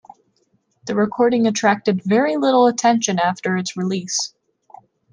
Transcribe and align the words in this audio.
The 0.87 0.95
recording 0.95 1.45
attracted 1.45 2.03
very 2.03 2.35
little 2.35 2.65
attention 2.65 3.19
after 3.19 3.55
its 3.55 3.77
release. 3.77 4.33